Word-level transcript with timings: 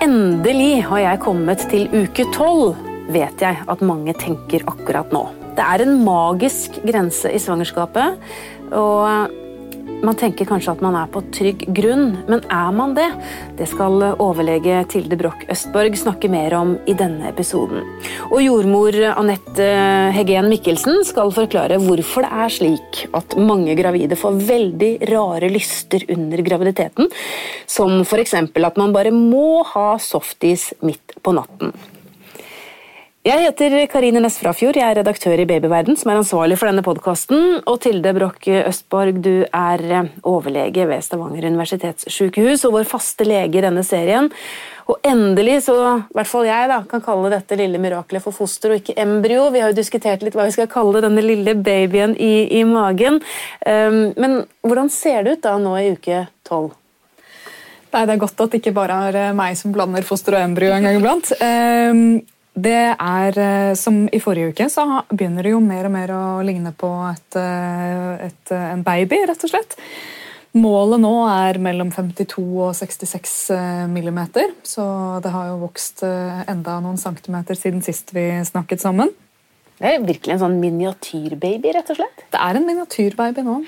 Endelig 0.00 0.80
har 0.88 1.02
jeg 1.02 1.20
kommet 1.20 1.60
til 1.68 1.90
uke 1.92 2.24
tolv, 2.32 2.78
vet 3.12 3.42
jeg 3.44 3.58
at 3.68 3.82
mange 3.84 4.14
tenker 4.16 4.62
akkurat 4.70 5.10
nå. 5.12 5.26
Det 5.58 5.60
er 5.60 5.84
en 5.84 5.98
magisk 6.06 6.78
grense 6.86 7.28
i 7.28 7.40
svangerskapet, 7.42 8.16
og 8.72 9.34
man 10.04 10.16
tenker 10.18 10.48
kanskje 10.48 10.72
at 10.74 10.82
man 10.84 10.96
er 10.98 11.10
på 11.12 11.22
trygg 11.34 11.64
grunn, 11.76 12.14
men 12.30 12.42
er 12.52 12.72
man 12.74 12.94
det? 12.96 13.08
Det 13.58 13.68
skal 13.68 14.02
overlege 14.10 14.82
Tilde 14.90 15.18
Broch 15.20 15.44
Østborg 15.52 15.96
snakke 15.98 16.30
mer 16.32 16.54
om 16.58 16.74
i 16.88 16.94
denne 16.96 17.28
episoden. 17.30 17.84
Og 18.30 18.40
jordmor 18.44 18.96
Anette 19.12 19.68
Heggen 20.16 20.50
Mikkelsen 20.52 21.04
skal 21.08 21.32
forklare 21.36 21.80
hvorfor 21.82 22.26
det 22.26 22.32
er 22.44 22.54
slik 22.56 23.04
at 23.16 23.36
mange 23.38 23.76
gravide 23.78 24.18
får 24.18 24.40
veldig 24.48 24.92
rare 25.12 25.52
lyster 25.52 26.04
under 26.12 26.44
graviditeten, 26.46 27.10
som 27.66 28.00
f.eks. 28.04 28.36
at 28.40 28.80
man 28.80 28.96
bare 28.96 29.14
må 29.14 29.62
ha 29.74 29.94
softis 30.00 30.70
midt 30.84 31.18
på 31.22 31.36
natten. 31.36 31.74
Jeg 33.20 33.36
heter 33.44 33.74
Karine 33.92 34.22
Næss 34.24 34.38
Frafjord, 34.40 34.78
jeg 34.80 34.94
er 34.94 34.96
redaktør 34.96 35.36
i 35.42 35.44
Babyverden, 35.44 35.92
som 36.00 36.08
er 36.08 36.22
ansvarlig 36.22 36.56
for 36.56 36.70
denne 36.70 36.80
podkasten. 36.80 37.58
Og 37.68 37.74
Tilde 37.84 38.14
Broch 38.16 38.46
Østborg, 38.48 39.18
du 39.20 39.42
er 39.44 39.84
eh, 39.84 40.08
overlege 40.24 40.86
ved 40.88 41.04
Stavanger 41.04 41.44
universitetssykehus 41.50 42.64
og 42.64 42.78
vår 42.78 42.88
faste 42.88 43.26
lege 43.28 43.60
i 43.60 43.66
denne 43.66 43.84
serien. 43.84 44.30
Og 44.88 45.04
endelig, 45.04 45.58
så 45.66 45.76
i 45.98 46.16
hvert 46.16 46.32
fall 46.32 46.48
jeg, 46.48 46.72
da, 46.72 46.80
kan 46.88 47.04
kalle 47.04 47.34
dette 47.34 47.60
lille 47.60 47.82
miraklet 47.84 48.24
for 48.24 48.32
foster 48.32 48.72
og 48.72 48.80
ikke 48.80 48.96
embryo. 49.04 49.50
Vi 49.52 49.60
har 49.60 49.74
jo 49.74 49.80
diskutert 49.82 50.24
litt 50.24 50.40
hva 50.40 50.48
vi 50.48 50.56
skal 50.56 50.72
kalle 50.72 51.04
denne 51.04 51.20
lille 51.20 51.58
babyen 51.60 52.16
i, 52.16 52.48
i 52.56 52.64
magen. 52.64 53.20
Um, 53.68 54.02
men 54.16 54.40
hvordan 54.64 54.88
ser 54.88 55.28
det 55.28 55.36
ut 55.36 55.44
da 55.44 55.58
nå 55.60 55.76
i 55.76 55.92
uke 55.92 56.24
tolv? 56.48 56.72
Nei, 57.92 58.06
Det 58.06 58.16
er 58.16 58.24
godt 58.24 58.46
at 58.48 58.48
det 58.48 58.64
ikke 58.64 58.78
bare 58.80 59.00
er 59.12 59.24
eh, 59.28 59.32
meg 59.36 59.60
som 59.60 59.76
blander 59.76 60.08
foster 60.08 60.40
og 60.40 60.48
embryo 60.48 60.72
en 60.72 60.88
gang 60.88 61.02
iblant. 61.04 61.34
Um, 61.36 62.22
det 62.64 62.94
er, 62.94 63.38
eh, 63.38 63.74
som 63.78 64.06
I 64.12 64.20
forrige 64.22 64.52
uke 64.52 64.68
så 64.72 64.84
begynner 65.10 65.46
det 65.46 65.54
jo 65.54 65.60
mer 65.64 65.88
og 65.88 65.94
mer 65.94 66.12
å 66.14 66.22
ligne 66.46 66.72
på 66.76 66.90
et, 67.10 67.36
eh, 67.36 68.26
et, 68.26 68.52
eh, 68.52 68.72
en 68.72 68.82
baby, 68.82 69.24
rett 69.28 69.44
og 69.44 69.50
slett. 69.50 69.76
Målet 70.54 70.98
nå 70.98 71.14
er 71.30 71.60
mellom 71.62 71.92
52 71.94 72.42
og 72.58 72.74
66 72.74 73.52
millimeter, 73.88 74.50
så 74.64 75.22
det 75.22 75.30
har 75.30 75.46
jo 75.46 75.60
vokst 75.60 76.02
enda 76.02 76.80
noen 76.82 76.98
centimeter 76.98 77.54
siden 77.54 77.84
sist 77.84 78.10
vi 78.12 78.42
snakket 78.42 78.82
sammen. 78.82 79.14
Det 79.78 79.94
er 79.94 80.02
virkelig 80.02 80.34
en 80.34 80.42
sånn 80.42 80.58
miniatyrbaby, 80.60 81.70
rett 81.72 81.88
og 81.94 82.00
slett? 82.00 82.24
Det 82.32 82.40
er 82.40 82.58
en 82.58 82.66
miniatyrbaby 82.66 83.44
nå. 83.46 83.60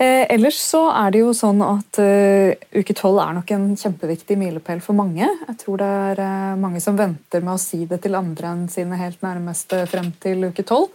Eh, 0.00 0.24
ellers 0.32 0.56
så 0.56 0.86
er 0.96 1.12
det 1.12 1.20
jo 1.20 1.32
sånn 1.36 1.58
at 1.60 1.98
uh, 2.00 2.54
uke 2.72 2.94
tolv 2.96 3.18
er 3.20 3.34
nok 3.36 3.50
en 3.52 3.66
kjempeviktig 3.76 4.38
milepæl 4.40 4.80
for 4.80 4.96
mange. 4.96 5.26
Jeg 5.26 5.58
tror 5.60 5.82
det 5.82 5.88
er 6.06 6.22
uh, 6.24 6.54
mange 6.56 6.80
som 6.80 6.96
venter 6.96 7.44
med 7.44 7.52
å 7.52 7.60
si 7.60 7.82
det 7.90 7.98
til 8.06 8.16
andre 8.16 8.54
enn 8.54 8.62
sine 8.72 8.96
helt 8.96 9.20
nærmeste 9.20 9.82
frem 9.90 10.08
til 10.22 10.48
uke 10.48 10.64
tolv. 10.64 10.88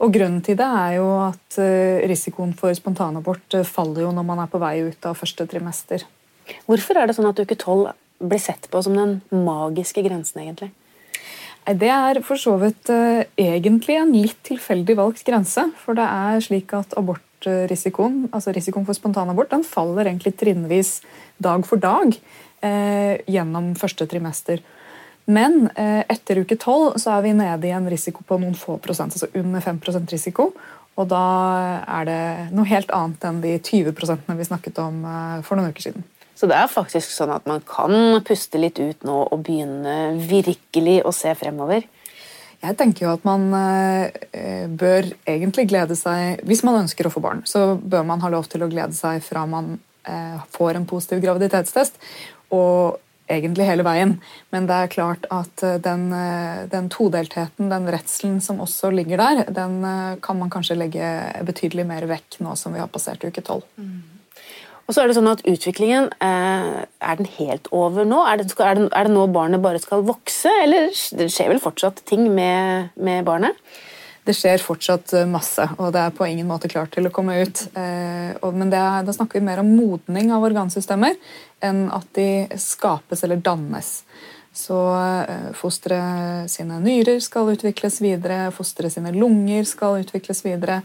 Og 0.00 0.14
grunnen 0.14 0.40
til 0.46 0.56
det 0.56 0.64
er 0.64 0.96
jo 0.96 1.10
at 1.26 1.58
uh, 1.60 2.00
risikoen 2.08 2.56
for 2.56 2.72
spontanabort 2.72 3.58
faller 3.68 4.06
jo 4.06 4.14
når 4.16 4.28
man 4.30 4.40
er 4.40 4.48
på 4.48 4.62
vei 4.64 4.78
ut 4.86 5.10
av 5.10 5.20
første 5.20 5.44
trimester. 5.50 6.08
Hvorfor 6.64 6.96
er 6.96 7.10
det 7.10 7.18
sånn 7.18 7.28
at 7.28 7.44
uke 7.44 7.58
tolv 7.60 7.92
blir 8.16 8.40
sett 8.40 8.70
på 8.72 8.80
som 8.80 8.96
den 8.96 9.18
magiske 9.28 10.00
grensen, 10.08 10.40
egentlig? 10.46 10.72
Det 11.68 11.90
er 11.92 12.22
for 12.24 12.40
så 12.40 12.54
vidt 12.56 12.88
egentlig 12.88 13.98
en 13.98 14.14
litt 14.14 14.38
tilfeldig 14.46 14.94
valgt 14.96 15.26
grense. 15.26 15.66
For 15.76 15.98
det 15.98 16.06
er 16.08 16.40
slik 16.40 16.72
at 16.72 16.94
abortrisikoen, 16.96 18.22
altså 18.32 18.54
risikoen 18.56 18.86
for 18.88 18.96
spontanabort, 18.96 19.50
den 19.52 19.66
faller 19.68 20.08
egentlig 20.08 20.32
trinnvis 20.40 21.02
dag 21.36 21.66
for 21.68 21.82
dag 21.82 22.16
eh, 22.64 23.20
gjennom 23.28 23.74
første 23.78 24.08
trimester. 24.08 24.64
Men 25.28 25.66
eh, 25.76 26.02
etter 26.08 26.40
uke 26.40 26.56
tolv 26.56 26.96
er 26.96 27.24
vi 27.24 27.34
nede 27.36 27.68
i 27.68 27.74
en 27.76 27.88
risiko 27.90 28.24
på 28.24 28.38
noen 28.40 28.56
få 28.56 28.78
prosent, 28.80 29.12
altså 29.12 29.28
under 29.36 29.60
5 29.60 29.80
risiko. 30.08 30.52
Og 30.98 31.08
da 31.12 31.24
er 31.84 32.08
det 32.08 32.22
noe 32.56 32.66
helt 32.66 32.90
annet 32.90 33.24
enn 33.28 33.42
de 33.44 33.58
20% 33.60 34.32
vi 34.38 34.48
snakket 34.48 34.80
om 34.82 35.04
eh, 35.04 35.42
for 35.44 35.60
noen 35.60 35.74
uker 35.74 35.90
siden. 35.90 36.06
Så 36.38 36.46
det 36.46 36.54
er 36.54 36.70
faktisk 36.70 37.10
sånn 37.10 37.32
at 37.34 37.48
man 37.50 37.64
kan 37.66 38.20
puste 38.26 38.60
litt 38.62 38.78
ut 38.78 39.02
nå 39.06 39.24
og 39.26 39.40
begynne 39.46 40.14
virkelig 40.22 41.00
å 41.02 41.10
se 41.14 41.32
fremover? 41.38 41.82
Jeg 42.58 42.74
tenker 42.78 43.06
jo 43.06 43.10
at 43.14 43.26
man 43.26 43.48
eh, 43.54 44.66
bør 44.66 45.06
egentlig 45.30 45.68
glede 45.70 45.94
seg 45.98 46.40
Hvis 46.46 46.64
man 46.66 46.80
ønsker 46.80 47.06
å 47.06 47.12
få 47.14 47.22
barn, 47.22 47.44
så 47.46 47.76
bør 47.78 48.06
man 48.06 48.22
ha 48.24 48.30
lov 48.34 48.48
til 48.50 48.64
å 48.64 48.70
glede 48.70 48.94
seg 48.98 49.22
fra 49.22 49.44
man 49.50 49.76
eh, 50.06 50.40
får 50.54 50.78
en 50.78 50.88
positiv 50.90 51.22
graviditetstest, 51.22 52.00
og 52.54 52.98
egentlig 53.30 53.66
hele 53.68 53.84
veien. 53.86 54.16
Men 54.50 54.66
det 54.66 54.74
er 54.74 54.90
klart 54.90 55.26
at 55.34 55.62
eh, 55.66 55.78
den, 55.82 56.10
den 56.72 56.90
todeltheten, 56.90 57.70
den 57.70 57.90
redselen 57.94 58.38
som 58.42 58.62
også 58.64 58.90
ligger 58.94 59.22
der, 59.22 59.44
den 59.54 59.80
kan 60.22 60.38
man 60.38 60.50
kanskje 60.50 60.78
legge 60.78 61.10
betydelig 61.46 61.86
mer 61.86 62.10
vekk 62.10 62.40
nå 62.42 62.58
som 62.58 62.74
vi 62.74 62.82
har 62.82 62.90
passert 62.90 63.26
uke 63.26 63.44
tolv. 63.44 63.66
Mm. 63.78 64.17
Og 64.88 64.96
så 64.96 65.02
Er 65.02 65.10
det 65.10 65.18
sånn 65.18 65.28
at 65.28 65.44
utviklingen, 65.44 66.06
eh, 66.24 66.78
er 66.88 67.18
den 67.18 67.28
helt 67.36 67.68
over 67.76 68.06
nå? 68.08 68.22
Er 68.24 68.40
det, 68.40 68.46
er, 68.56 68.78
det, 68.78 68.86
er 68.88 69.04
det, 69.04 69.12
nå 69.12 69.26
barnet 69.28 69.60
bare 69.60 69.82
skal 69.82 70.00
vokse, 70.08 70.48
eller 70.62 70.88
det 70.88 71.28
skjer 71.28 71.52
vel 71.52 71.60
fortsatt 71.60 72.00
ting 72.08 72.24
med, 72.32 72.88
med, 72.96 73.20
barnet? 73.26 73.52
Det 74.24 74.32
skjer 74.36 74.64
fortsatt 74.64 75.12
eh, 75.12 75.28
masse, 75.28 75.66
og 75.76 75.92
det 75.92 76.00
er 76.00 76.16
på 76.16 76.24
ingen 76.24 76.48
måte 76.48 76.72
klart 76.72 76.94
til 76.96 77.04
å 77.04 77.12
komme 77.12 77.36
ut. 77.36 77.66
Eh, 77.76 78.48
men 78.48 78.72
er, 78.72 79.04
da 79.04 79.12
snakker 79.12 79.36
vi 79.36 79.44
mer 79.50 79.60
om 79.60 79.74
modning 79.76 80.32
av 80.32 80.48
organsystemer 80.48 81.20
enn 81.60 81.84
at 81.92 82.08
de 82.16 82.48
skapes 82.56 83.26
eller 83.28 83.44
dannes. 83.44 84.00
Så 84.58 84.74
fosteret 85.54 86.48
sine 86.50 86.80
nyrer 86.82 87.20
skal 87.22 87.52
utvikles 87.52 88.00
videre, 88.02 88.48
fosteret 88.56 88.90
sine 88.90 89.12
lunger 89.14 89.68
skal 89.68 90.00
utvikles 90.00 90.40
videre. 90.42 90.80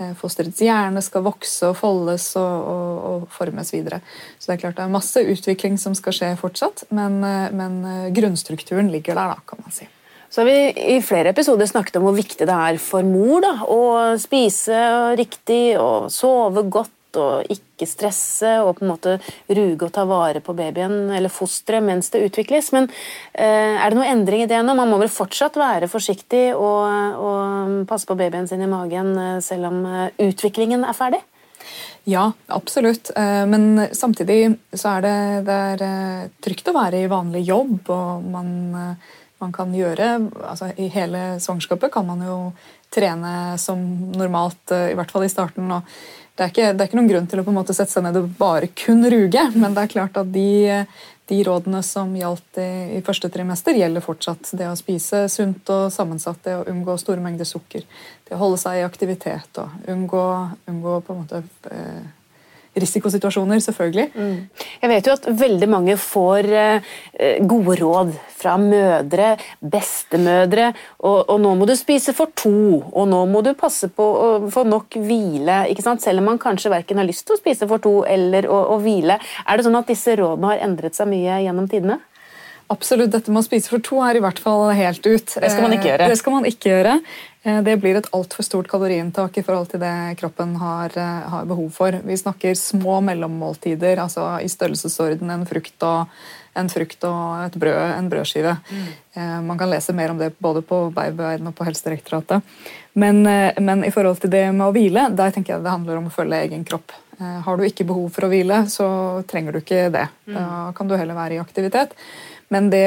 Eh, 0.00 0.12
fosterets 0.16 0.62
hjerne 0.64 1.02
skal 1.04 1.24
vokse 1.26 1.68
og 1.68 1.76
foldes 1.76 2.30
og, 2.40 2.68
og, 2.72 2.92
og, 3.08 3.24
formes 3.32 3.72
videre. 3.74 4.00
Så 4.38 4.48
det 4.48 4.54
er 4.54 4.62
klart 4.62 4.78
det 4.78 4.86
er 4.86 4.94
masse 4.94 5.20
utvikling 5.34 5.76
som 5.80 5.96
skal 5.98 6.16
skje 6.16 6.30
fortsatt, 6.40 6.86
men, 6.96 7.18
eh, 7.26 7.50
men 7.52 7.82
eh, 7.84 8.06
grunnstrukturen 8.16 8.88
ligger 8.92 9.18
der, 9.18 9.34
da, 9.34 9.44
kan 9.48 9.60
man 9.60 9.74
si. 9.74 9.88
Så 10.32 10.40
har 10.40 10.48
vi 10.48 10.94
i 10.94 10.96
flere 11.04 11.34
episoder 11.34 11.68
snakket 11.68 11.98
om 12.00 12.06
hvor 12.06 12.16
viktig 12.16 12.46
det 12.48 12.56
er 12.56 12.80
for 12.80 13.04
mor 13.04 13.44
da, 13.44 13.52
å 13.68 13.82
spise 14.20 14.78
riktig 15.20 15.76
og 15.76 16.08
sove 16.14 16.64
godt 16.72 16.94
og 17.20 17.50
ikke 17.52 17.88
stresse 17.88 18.54
og 18.62 18.76
på 18.78 18.84
en 18.84 18.92
måte 18.92 19.16
ruge 19.48 19.86
og 19.86 19.92
ta 19.94 20.04
vare 20.08 20.42
på 20.44 20.54
babyen 20.56 21.10
eller 21.14 21.32
fosteret 21.32 21.84
mens 21.84 22.12
det 22.12 22.24
utvikles. 22.28 22.72
Men 22.76 22.88
eh, 23.32 23.76
er 23.76 23.90
det 23.90 23.98
noe 23.98 24.08
endring 24.10 24.44
i 24.44 24.50
det 24.50 24.60
nå? 24.62 24.76
Man 24.78 24.90
må 24.90 25.00
vel 25.02 25.12
fortsatt 25.12 25.58
være 25.60 25.90
forsiktig 25.92 26.50
og, 26.54 27.20
og 27.20 27.76
passe 27.90 28.08
på 28.08 28.18
babyen 28.18 28.48
sin 28.50 28.64
i 28.64 28.70
magen 28.70 29.14
eh, 29.18 29.38
selv 29.44 29.70
om 29.70 29.84
eh, 29.86 30.08
utviklingen 30.28 30.86
er 30.88 30.98
ferdig? 30.98 31.22
Ja, 32.10 32.32
absolutt. 32.50 33.12
Men 33.14 33.84
samtidig 33.94 34.56
så 34.74 34.96
er 34.96 35.04
det, 35.04 35.18
det 35.46 35.58
er 35.86 36.30
trygt 36.42 36.66
å 36.66 36.74
være 36.74 37.04
i 37.04 37.10
vanlig 37.10 37.44
jobb, 37.46 37.76
og 37.94 38.24
man, 38.26 38.48
man 39.38 39.54
kan 39.54 39.70
gjøre 39.70 40.08
altså 40.40 40.72
I 40.74 40.88
hele 40.90 41.20
svangerskapet 41.38 41.94
kan 41.94 42.08
man 42.08 42.24
jo 42.26 42.38
trene 42.92 43.54
som 43.60 43.80
normalt, 44.16 44.74
i 44.74 44.96
hvert 44.98 45.12
fall 45.12 45.24
i 45.26 45.32
starten. 45.32 45.70
og 45.72 45.88
det 46.32 46.44
er, 46.44 46.52
ikke, 46.52 46.68
det 46.72 46.80
er, 46.80 46.88
ikke, 46.88 46.96
noen 46.96 47.10
grunn 47.10 47.26
til 47.28 47.42
å 47.42 47.44
på 47.44 47.52
en 47.52 47.58
måte 47.58 47.74
sette 47.76 47.92
seg 47.92 48.06
ned 48.06 48.16
og 48.16 48.30
bare 48.38 48.70
kun 48.72 49.04
ruge, 49.12 49.42
men 49.52 49.74
det 49.76 49.82
er 49.82 49.90
klart 49.92 50.16
at 50.16 50.30
de, 50.32 50.80
de 51.28 51.40
rådene 51.44 51.82
som 51.84 52.14
gjaldt 52.16 52.60
i, 52.62 52.70
i, 52.96 53.02
første 53.04 53.28
trimester, 53.32 53.76
gjelder 53.76 54.04
fortsatt. 54.04 54.54
Det 54.56 54.70
å 54.70 54.78
spise 54.78 55.26
sunt 55.32 55.68
og 55.74 55.92
sammensatt, 55.92 56.40
det 56.46 56.56
å 56.56 56.64
unngå 56.72 56.96
store 57.00 57.20
mengder 57.24 57.48
sukker, 57.48 57.84
det 58.28 58.36
å 58.36 58.40
holde 58.40 58.62
seg 58.62 58.80
i 58.80 58.86
aktivitet 58.86 59.60
og 59.60 59.92
unngå, 59.92 60.24
unngå 60.72 60.96
på 61.04 61.14
en 61.14 61.20
måte 61.20 61.42
eh, 61.68 62.02
risikosituasjoner, 62.78 63.60
selvfølgelig. 63.60 64.06
Mm. 64.14 64.36
Jeg 64.82 64.90
vet 64.92 65.08
jo 65.08 65.14
at 65.16 65.26
veldig 65.42 65.68
mange 65.70 65.96
får 66.00 66.48
eh, 66.56 66.92
gode 67.48 67.76
råd 67.82 68.12
fra 68.42 68.56
mødre, 68.60 69.34
bestemødre. 69.60 70.70
Og, 71.00 71.18
og, 71.28 71.34
nå 71.42 71.54
må 71.58 71.68
du 71.68 71.74
spise 71.78 72.14
for 72.16 72.32
to, 72.36 72.80
og 72.80 73.08
nå 73.10 73.24
må 73.30 73.42
du 73.44 73.52
passe 73.58 73.90
på 73.92 74.06
å 74.06 74.30
få 74.52 74.64
nok 74.68 74.96
hvile. 75.02 75.64
ikke 75.72 75.84
sant? 75.84 76.04
Selv 76.04 76.22
om 76.22 76.32
man 76.32 76.40
kanskje 76.42 76.72
verken 76.72 77.02
har 77.02 77.08
lyst 77.08 77.26
til 77.28 77.36
å 77.36 77.42
spise 77.42 77.68
for 77.70 77.82
to 77.82 77.98
eller 78.08 78.48
å, 78.48 78.62
å 78.74 78.80
hvile. 78.82 79.18
Er 79.46 79.58
det 79.58 79.68
sånn 79.68 79.78
at 79.78 79.92
disse 79.92 80.16
rådene 80.18 80.54
har 80.54 80.64
endret 80.64 80.96
seg 80.98 81.10
mye 81.12 81.42
gjennom 81.44 81.68
tidene? 81.70 82.00
Absolutt. 82.72 83.12
Dette 83.12 83.32
med 83.32 83.42
å 83.42 83.46
spise 83.46 83.68
for 83.68 83.82
to 83.84 84.00
er 84.04 84.16
i 84.16 84.22
hvert 84.24 84.40
fall 84.40 84.70
helt 84.76 85.04
ut. 85.04 85.34
Det 85.36 85.50
skal 85.52 85.66
man 85.66 85.76
ikke 85.76 85.90
gjøre. 85.90 86.06
Eh, 86.06 86.12
det 86.12 86.18
skal 86.20 86.36
man 86.36 86.48
ikke 86.48 86.70
gjøre. 86.70 86.98
Eh, 87.42 87.58
det 87.66 87.74
blir 87.82 87.98
et 87.98 88.08
altfor 88.16 88.46
stort 88.46 88.70
kaloriinntak 88.70 89.36
i 89.36 89.44
forhold 89.44 89.72
til 89.72 89.82
det 89.82 89.94
kroppen 90.20 90.54
har, 90.60 90.94
eh, 90.96 91.26
har, 91.34 91.48
behov 91.48 91.68
for. 91.74 91.98
Vi 92.06 92.16
snakker 92.16 92.56
små 92.56 93.00
mellommåltider, 93.04 94.00
altså 94.00 94.38
i 94.40 94.48
størrelsesorden 94.48 95.30
en 95.34 95.44
frukt 95.46 95.84
og, 95.88 96.08
en 96.56 96.68
frukt 96.68 97.04
og 97.08 97.44
et 97.46 97.58
brød, 97.60 97.80
en 97.98 98.08
brødskive. 98.12 98.56
Mm. 98.70 99.46
Man 99.46 99.58
kan 99.58 99.70
lese 99.70 99.92
mer 99.92 100.10
om 100.10 100.18
det 100.18 100.34
både 100.38 100.60
på 100.62 100.92
Babyverden 100.92 101.48
og 101.48 101.54
på 101.56 101.64
Helsedirektoratet. 101.64 102.42
Men, 102.92 103.22
men, 103.24 103.84
i 103.84 103.90
forhold 103.90 104.20
til 104.20 104.30
det 104.30 104.52
med 104.52 104.66
å 104.66 104.72
hvile, 104.72 105.06
der 105.16 105.32
tenker 105.32 105.54
jeg 105.54 105.64
det 105.64 105.72
handler 105.72 105.96
om 105.96 106.10
å 106.10 106.12
følge 106.12 106.42
egen 106.44 106.64
kropp. 106.64 106.92
Har 107.18 107.56
du 107.56 107.64
ikke 107.64 107.86
behov 107.88 108.10
for 108.12 108.26
å 108.26 108.28
hvile, 108.28 108.66
så 108.68 108.86
trenger 109.28 109.52
du 109.52 109.62
ikke 109.62 109.88
det. 109.94 110.04
Mm. 110.26 110.36
Da 110.36 110.72
kan 110.76 110.88
du 110.88 110.96
heller 110.96 111.16
være 111.16 111.38
i 111.38 111.40
aktivitet. 111.40 111.96
Men 112.52 112.68
det, 112.72 112.84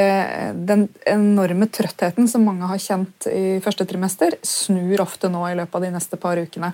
den 0.67 0.87
enorme 1.09 1.65
trøttheten 1.73 2.29
som 2.29 2.45
mange 2.45 2.69
har 2.69 2.81
kjent 2.81 3.25
i 3.31 3.57
første 3.65 3.87
trimester, 3.89 4.37
snur 4.45 5.01
ofte 5.01 5.31
nå 5.31 5.41
i 5.49 5.55
løpet 5.57 5.79
av 5.79 5.87
de 5.87 5.91
neste 5.95 6.19
par 6.21 6.37
ukene. 6.37 6.69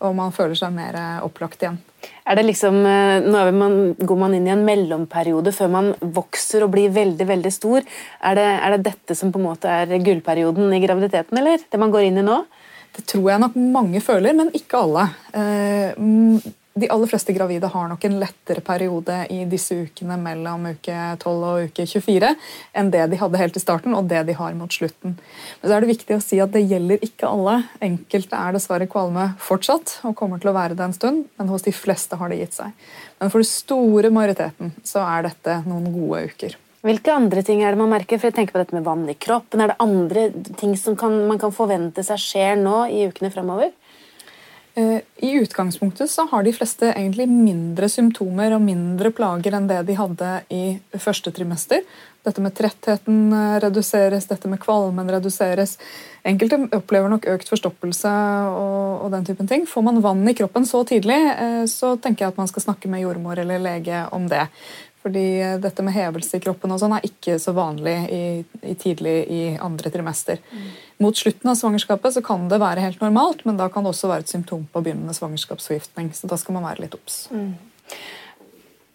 Og 0.00 0.14
man 0.16 0.32
føler 0.32 0.56
seg 0.56 0.72
mer 0.72 0.96
opplagt 1.20 1.60
igjen. 1.60 1.76
Er 2.24 2.38
det 2.38 2.46
liksom, 2.46 2.78
eh, 2.88 3.20
nå 3.20 3.42
man, 3.52 3.74
Går 3.98 4.16
man 4.16 4.34
inn 4.34 4.46
i 4.48 4.54
en 4.54 4.64
mellomperiode 4.64 5.52
før 5.52 5.68
man 5.68 5.90
vokser 6.00 6.64
og 6.64 6.72
blir 6.72 6.94
veldig 6.94 7.26
veldig 7.28 7.52
stor? 7.52 7.84
Er 8.24 8.38
det, 8.38 8.46
er 8.46 8.76
det 8.76 8.86
dette 8.86 9.16
som 9.18 9.32
på 9.32 9.42
en 9.42 9.48
måte 9.50 9.68
er 9.68 9.92
gullperioden 10.00 10.72
i 10.72 10.80
graviditeten, 10.80 11.36
eller? 11.42 11.60
Det 11.68 11.80
man 11.82 11.92
går 11.92 12.08
inn 12.08 12.22
i 12.22 12.24
nå? 12.24 12.38
Det 12.96 13.04
tror 13.12 13.28
jeg 13.30 13.42
nok 13.44 13.60
mange 13.60 14.00
føler, 14.02 14.32
men 14.34 14.48
ikke 14.56 14.80
alle. 14.80 15.04
De 16.78 16.86
aller 16.86 17.10
fleste 17.10 17.34
gravide 17.34 17.66
har 17.66 17.88
nok 17.90 18.04
en 18.06 18.20
lettere 18.20 18.62
periode 18.62 19.14
i 19.34 19.40
disse 19.50 19.74
ukene 19.74 20.14
mellom 20.22 20.68
uke 20.70 20.94
12 21.18 21.32
og 21.48 21.64
uke 21.66 21.82
24 21.82 22.30
enn 22.78 22.92
det 22.94 23.08
de 23.10 23.18
hadde 23.18 23.40
helt 23.40 23.58
i 23.58 23.62
starten, 23.62 23.96
og 23.98 24.06
det 24.06 24.22
de 24.28 24.36
har 24.38 24.54
mot 24.54 24.70
slutten. 24.70 25.16
Men 25.18 25.66
så 25.66 25.74
er 25.74 25.82
det 25.82 25.90
viktig 25.90 26.14
å 26.14 26.22
si 26.22 26.38
at 26.38 26.54
det 26.54 26.62
gjelder 26.70 27.02
ikke 27.02 27.26
alle. 27.26 27.56
Enkelte 27.82 28.38
er 28.38 28.54
dessverre 28.54 28.86
kvalme 28.90 29.32
fortsatt 29.42 29.98
og 30.06 30.14
kommer 30.20 30.38
til 30.38 30.52
å 30.52 30.56
være 30.56 30.78
det 30.78 30.86
en 30.86 30.94
stund, 30.94 31.26
men 31.40 31.50
hos 31.50 31.66
de 31.66 31.74
fleste 31.74 32.20
har 32.20 32.30
det 32.30 32.38
gitt 32.44 32.60
seg. 32.60 32.88
Men 33.18 33.34
for 33.34 33.42
den 33.42 33.50
store 33.50 34.14
majoriteten 34.14 34.70
så 34.86 35.02
er 35.08 35.26
dette 35.26 35.60
noen 35.66 35.90
gode 35.90 36.28
uker. 36.30 36.54
Hvilke 36.86 37.12
andre 37.12 37.42
ting 37.44 37.60
er 37.60 37.74
det 37.74 37.82
man 37.82 37.90
merker? 37.92 38.16
For 38.16 38.30
jeg 38.30 38.38
tenker 38.38 38.54
på 38.54 38.62
dette 38.62 38.78
med 38.78 38.86
vann 38.86 39.04
i 39.10 39.18
kroppen. 39.18 39.60
Er 39.60 39.74
det 39.74 39.82
andre 39.82 40.30
ting 40.56 40.78
som 40.80 40.94
kan, 40.96 41.18
man 41.28 41.42
kan 41.42 41.52
forvente 41.52 42.06
seg 42.06 42.22
skjer 42.22 42.62
nå 42.62 42.86
i 42.88 43.02
ukene 43.10 43.34
fremover? 43.34 43.74
Eh, 44.78 45.00
I 45.22 45.32
utgangspunktet 45.32 46.10
så 46.10 46.24
har 46.30 46.42
de 46.42 46.52
fleste 46.56 46.88
egentlig 46.94 47.26
mindre 47.28 47.90
symptomer 47.92 48.54
og 48.56 48.62
mindre 48.64 49.10
plager 49.12 49.52
enn 49.56 49.66
det 49.68 49.82
de 49.90 49.96
hadde 49.98 50.30
i 50.48 50.62
første 50.96 51.32
trimester. 51.36 51.82
Dette 52.24 52.40
med 52.44 52.54
trettheten 52.56 53.32
eh, 53.32 53.58
reduseres, 53.60 54.28
dette 54.28 54.48
med 54.48 54.60
kvalmen 54.60 55.08
reduseres. 55.12 55.76
Enkelte 56.24 56.58
opplever 56.76 57.12
nok 57.12 57.28
økt 57.32 57.52
forstoppelse 57.52 58.12
og, 58.48 59.04
og 59.04 59.12
den 59.12 59.28
typen 59.28 59.48
ting. 59.48 59.64
Får 59.68 59.84
man 59.84 60.00
vann 60.04 60.24
i 60.28 60.36
kroppen 60.36 60.68
så 60.68 60.82
tidlig, 60.88 61.20
eh, 61.32 61.64
så 61.68 61.94
tenker 62.00 62.26
jeg 62.26 62.34
at 62.34 62.40
man 62.40 62.48
skal 62.48 62.64
snakke 62.70 62.92
med 62.92 63.04
jordmor 63.04 63.40
eller 63.40 63.60
lege 63.60 64.06
om 64.16 64.28
det. 64.28 64.46
Fordi 65.00 65.24
dette 65.62 65.84
med 65.84 65.94
hevelse 65.96 66.36
i 66.36 66.42
kroppen 66.44 66.74
og 66.74 66.80
sånn 66.82 66.92
er 66.98 67.06
ikke 67.08 67.38
så 67.40 67.54
vanlig 67.56 67.94
i, 68.12 68.24
i 68.68 68.74
tidlig 68.76 69.14
i 69.32 69.42
andre 69.56 69.92
trimester. 69.92 70.42
Mm. 70.52 70.66
Mot 71.00 71.16
slutten 71.16 71.48
av 71.48 71.56
svangerskapet 71.56 72.18
så 72.18 72.22
kan 72.24 72.44
det 72.50 72.60
være 72.60 72.84
helt 72.84 73.00
normalt, 73.00 73.46
men 73.48 73.56
da 73.56 73.70
kan 73.72 73.86
det 73.86 73.94
også 73.94 74.10
være 74.10 74.26
et 74.26 74.32
symptom 74.34 74.66
på 74.68 74.82
begynnende 74.84 75.16
svangerskapsforgiftning. 75.16 76.12
Så 76.16 76.28
da 76.28 76.36
skal 76.40 76.58
man 76.58 76.68
være 76.68 76.84
litt 76.84 76.98
obs. 76.98 77.22
Mm. 77.32 77.54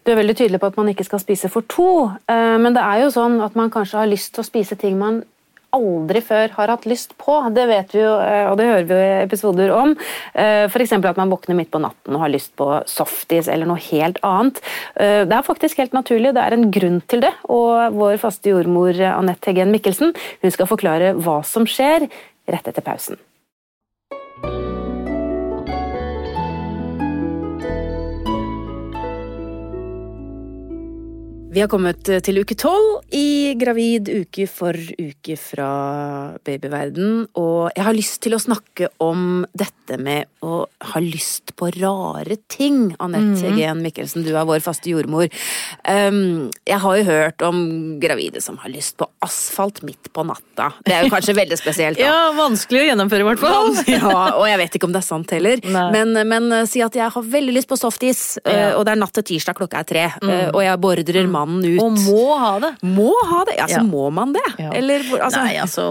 Du 0.06 0.12
er 0.12 0.20
veldig 0.20 0.36
tydelig 0.38 0.60
på 0.62 0.70
at 0.70 0.76
man 0.78 0.92
ikke 0.92 1.08
skal 1.08 1.18
spise 1.18 1.50
for 1.50 1.66
to, 1.66 1.90
eh, 2.30 2.56
men 2.62 2.76
det 2.76 2.84
er 2.86 3.02
jo 3.02 3.10
sånn 3.10 3.40
at 3.42 3.58
man 3.58 3.72
kanskje 3.74 3.98
har 3.98 4.10
lyst 4.10 4.36
til 4.36 4.44
å 4.44 4.46
spise 4.46 4.78
ting 4.78 4.94
man 5.00 5.24
aldri 5.76 6.22
før 6.24 6.54
har 6.56 6.72
hatt 6.72 6.86
lyst 6.88 7.14
på. 7.20 7.38
Det 7.54 7.66
vet 7.70 7.94
vi 7.94 8.02
jo, 8.02 8.14
eh, 8.22 8.46
og 8.50 8.56
det 8.60 8.68
hører 8.70 8.88
vi 8.88 8.96
jo 8.96 9.02
i 9.04 9.24
episoder 9.26 9.74
om. 9.74 9.94
Eh, 10.34 10.64
F.eks. 10.70 10.96
at 10.96 11.20
man 11.20 11.32
våkner 11.32 11.58
midt 11.58 11.72
på 11.74 11.82
natten 11.82 12.16
og 12.16 12.24
har 12.24 12.32
lyst 12.32 12.54
på 12.58 12.70
softis 12.90 13.50
eller 13.52 13.68
noe 13.68 13.82
helt 13.90 14.20
annet. 14.26 14.62
Eh, 14.96 15.22
det 15.28 15.36
er 15.36 15.46
faktisk 15.46 15.82
helt 15.82 15.96
naturlig, 15.96 16.34
det 16.36 16.44
er 16.44 16.56
en 16.56 16.70
grunn 16.74 17.00
til 17.08 17.24
det. 17.26 17.34
Og 17.52 17.96
vår 17.96 18.20
faste 18.22 18.52
jordmor 18.52 18.98
Anette 19.12 19.52
Heggen 19.52 19.74
Mikkelsen 19.74 20.16
hun 20.42 20.54
skal 20.54 20.70
forklare 20.70 21.14
hva 21.20 21.40
som 21.46 21.68
skjer 21.68 22.08
rett 22.46 22.68
etter 22.70 22.84
pausen. 22.84 23.20
Vi 31.56 31.62
har 31.62 31.70
kommet 31.72 32.04
til 32.04 32.36
uke 32.44 32.52
tolv 32.60 33.14
i 33.16 33.54
Gravid 33.56 34.10
uke 34.12 34.44
for 34.44 34.76
uke 34.76 35.38
fra 35.40 35.68
babyverden, 36.44 37.30
og 37.32 37.70
jeg 37.72 37.86
har 37.86 37.96
lyst 37.96 38.18
til 38.26 38.36
å 38.36 38.40
snakke 38.42 38.90
om 39.00 39.40
dette 39.56 39.96
med 39.96 40.28
å 40.44 40.66
ha 40.66 41.00
lyst 41.00 41.54
på 41.56 41.70
rare 41.78 42.36
ting. 42.52 42.92
Anette 43.00 43.48
mm 43.48 43.56
-hmm. 43.56 43.80
Mikkelsen, 43.86 44.24
du 44.24 44.36
er 44.36 44.44
vår 44.44 44.60
faste 44.60 44.90
jordmor. 44.90 45.28
Um, 45.88 46.50
jeg 46.66 46.78
har 46.78 46.96
jo 46.96 47.04
hørt 47.04 47.42
om 47.42 48.00
gravide 48.00 48.42
som 48.42 48.58
har 48.58 48.68
lyst 48.68 48.96
på 48.96 49.06
asfalt 49.20 49.82
midt 49.82 50.12
på 50.12 50.26
natta. 50.26 50.74
Det 50.84 50.92
er 50.92 51.04
jo 51.04 51.10
kanskje 51.10 51.34
veldig 51.42 51.58
spesielt. 51.58 51.98
Da. 51.98 52.04
ja, 52.04 52.32
vanskelig 52.32 52.80
å 52.80 52.86
gjennomføre, 52.90 53.20
i 53.20 53.24
hvert 53.24 53.38
fall. 53.38 53.74
ja, 53.86 54.36
og 54.36 54.46
jeg 54.48 54.58
vet 54.58 54.74
ikke 54.74 54.86
om 54.86 54.92
det 54.92 54.98
er 54.98 55.08
sant 55.08 55.30
heller. 55.30 55.58
Men, 55.64 56.28
men, 56.28 56.52
uh, 56.52 56.66
si 56.66 56.82
at 56.82 56.94
jeg 56.94 57.08
har 57.10 57.22
veldig 57.22 57.54
lyst 57.54 57.68
på 57.68 57.76
softis, 57.76 58.38
uh, 58.44 58.52
ja. 58.52 58.76
og 58.76 58.84
det 58.84 58.92
er 58.92 59.00
natt 59.00 59.14
til 59.14 59.22
tirsdag 59.22 59.56
klokka 59.56 59.78
er 59.78 59.84
tre, 59.84 60.12
mm. 60.20 60.52
og 60.52 60.62
jeg 60.62 60.80
bordrer 60.80 61.24
mm 61.24 61.45
mannen 61.46 61.64
ut. 61.64 61.80
Og 61.82 61.92
må 62.06 62.36
ha 62.38 62.52
det. 62.62 62.72
Må 62.82 63.10
ha 63.30 63.42
det! 63.48 63.56
Ja, 63.58 63.66
så 63.70 63.80
ja. 63.80 63.84
må 63.86 64.08
man 64.14 64.34
det. 64.34 64.44
Ja. 64.58 64.70
Eller 64.76 65.04
altså 65.16 65.42
Nei, 65.44 65.56
altså, 65.62 65.84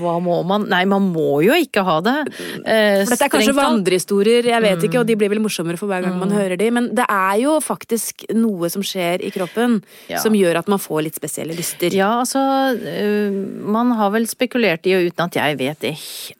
hva 0.00 0.16
må 0.22 0.40
man 0.46 0.66
Nei, 0.70 0.82
man 0.88 1.10
må 1.14 1.40
jo 1.44 1.56
ikke 1.56 1.84
ha 1.86 1.98
det. 2.04 2.16
Eh, 2.64 3.02
for 3.04 3.14
dette 3.14 3.26
er 3.26 3.32
kanskje 3.32 3.56
vandrehistorier, 3.56 4.50
jeg 4.52 4.64
vet 4.64 4.78
mm. 4.78 4.86
ikke, 4.88 5.00
og 5.02 5.08
de 5.08 5.16
blir 5.18 5.32
vel 5.32 5.42
morsommere 5.42 5.80
for 5.80 5.90
hver 5.90 6.04
gang 6.04 6.16
mm. 6.16 6.22
man 6.24 6.34
hører 6.34 6.60
de, 6.60 6.70
men 6.74 6.90
det 6.96 7.06
er 7.10 7.40
jo 7.42 7.56
faktisk 7.64 8.26
noe 8.36 8.70
som 8.72 8.84
skjer 8.86 9.24
i 9.26 9.32
kroppen 9.34 9.80
som 10.20 10.36
gjør 10.36 10.60
at 10.60 10.70
man 10.70 10.80
får 10.82 11.04
litt 11.06 11.18
spesielle 11.18 11.56
lyster. 11.56 11.94
Ja, 11.96 12.12
altså 12.22 12.40
uh, 12.40 13.40
Man 13.70 13.94
har 13.98 14.12
vel 14.14 14.26
spekulert 14.30 14.86
i, 14.88 14.96
og 14.98 15.10
uten 15.10 15.26
at 15.26 15.38
jeg 15.40 15.58
vet 15.60 15.84
det, 15.84 15.94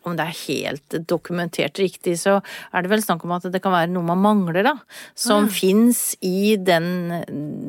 om 0.07 0.17
det 0.19 0.27
er 0.27 0.39
helt 0.45 0.99
dokumentert 1.11 1.81
riktig, 1.81 2.17
så 2.21 2.39
er 2.73 2.85
det 2.85 2.93
vel 2.93 3.05
snakk 3.05 3.25
om 3.27 3.37
at 3.37 3.49
det 3.51 3.63
kan 3.63 3.75
være 3.75 3.93
noe 3.93 4.07
man 4.07 4.23
mangler, 4.23 4.63
da. 4.67 4.77
Som 5.19 5.49
ah. 5.49 5.53
fins 5.53 6.15
i 6.25 6.57
den, 6.57 7.25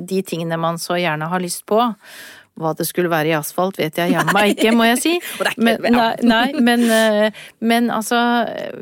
de 0.10 0.22
tingene 0.28 0.60
man 0.62 0.71
så 0.80 1.00
gjerne 1.00 1.28
har 1.32 1.44
lyst 1.44 1.66
på. 1.70 1.82
Hva 2.62 2.74
det 2.78 2.86
skulle 2.86 3.10
være 3.12 3.32
i 3.32 3.36
asfalt, 3.38 3.80
vet 3.80 3.98
jeg 3.98 4.12
jammen 4.12 4.36
meg 4.36 4.54
ikke, 4.54 4.74
må 4.76 4.86
jeg 4.90 5.00
si. 5.02 5.14
Men, 5.66 5.80
nei, 5.96 6.10
nei 6.28 6.48
men, 6.60 6.84
eh, 6.92 7.44
men, 7.64 7.88
altså 7.94 8.18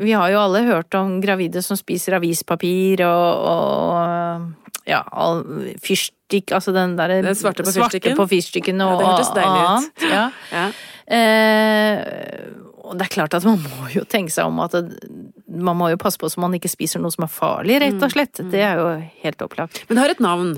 Vi 0.02 0.12
har 0.18 0.32
jo 0.34 0.40
alle 0.42 0.64
hørt 0.66 0.96
om 0.98 1.20
gravide 1.22 1.62
som 1.64 1.78
spiser 1.80 2.18
avispapir 2.18 3.04
og, 3.06 3.50
og 3.54 4.90
ja, 4.90 5.04
fyrstikk 5.86 6.54
Altså 6.58 6.74
den 6.76 6.96
derre 6.98 7.22
Den 7.26 7.38
svarte 7.38 7.66
på 7.66 7.74
fyrstikken? 7.76 8.16
Svarte 8.16 8.22
på 8.24 8.30
fyrstikken 8.34 8.82
og, 8.86 8.96
ja, 8.96 8.98
det 8.98 9.12
hørtes 9.12 9.32
deilig 9.38 9.62
ut. 9.68 10.08
Ja. 10.10 10.26
ja. 10.58 10.66
Eh, 11.20 12.66
og 12.90 12.98
det 12.98 13.06
er 13.06 13.14
klart 13.14 13.38
at 13.38 13.46
man 13.46 13.62
må 13.62 13.92
jo 13.94 14.02
tenke 14.10 14.34
seg 14.34 14.50
om 14.50 14.60
at 14.64 14.74
det, 14.74 14.98
man 15.50 15.78
må 15.78 15.92
jo 15.92 16.00
passe 16.02 16.18
på 16.22 16.30
så 16.30 16.42
man 16.42 16.56
ikke 16.58 16.72
spiser 16.72 17.02
noe 17.02 17.14
som 17.14 17.26
er 17.26 17.32
farlig, 17.34 17.78
rett 17.84 17.98
og 18.00 18.08
mm, 18.08 18.14
slett. 18.16 18.42
Det 18.50 18.62
er 18.66 18.82
jo 18.82 18.90
helt 19.26 19.46
opplagt. 19.46 19.84
Men 19.90 19.98
det 19.98 20.04
har 20.04 20.14
et 20.16 20.24
navn? 20.24 20.54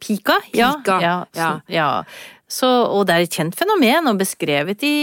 Pika? 0.00 0.40
Ja. 0.52 0.82
ja, 0.86 1.26
ja. 1.32 1.60
ja. 1.66 2.04
Så, 2.46 2.68
og 2.68 3.08
det 3.08 3.14
er 3.14 3.24
et 3.24 3.36
kjent 3.40 3.56
fenomen, 3.58 4.06
og 4.06 4.20
beskrevet 4.20 4.84
i 4.86 4.94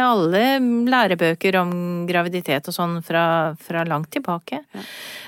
alle 0.00 0.56
lærebøker 0.88 1.58
om 1.60 1.70
graviditet 2.08 2.70
og 2.70 2.76
sånn 2.76 2.98
fra, 3.04 3.52
fra 3.60 3.84
langt 3.84 4.14
tilbake. 4.16 4.62
Ja. 4.72 4.84